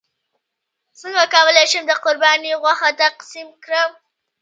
څنګه 1.01 1.23
کولی 1.33 1.65
شم 1.71 1.83
د 1.87 1.91
قرباني 2.03 2.51
غوښه 2.61 2.89
تقسیم 3.01 3.47
کړم 3.63 3.91